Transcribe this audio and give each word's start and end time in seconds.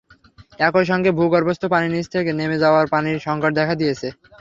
একই 0.59 0.85
সঙ্গে 0.91 1.09
ভূগর্ভস্থ 1.17 1.63
পানির 1.73 1.91
স্তর 1.97 2.21
নিচে 2.23 2.37
নেমে 2.39 2.57
যাওয়ায় 2.63 2.91
পানির 2.93 3.23
সংকট 3.27 3.51
দেখা 3.59 3.75
দিয়েছে। 3.81 4.07